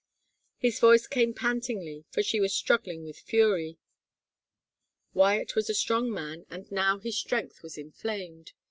His 0.57 0.79
voice 0.79 1.05
came 1.05 1.31
pantingly 1.35 2.05
for 2.09 2.23
she 2.23 2.39
was 2.39 2.55
struggling 2.55 3.03
with 3.03 3.19
fury. 3.19 3.77
Wyatt 5.13 5.55
was 5.55 5.69
a 5.69 5.75
strong 5.75 6.11
man 6.11 6.47
and 6.49 6.71
now 6.71 6.97
his 6.97 7.19
strength 7.19 7.61
was 7.61 7.77
inflamed. 7.77 8.53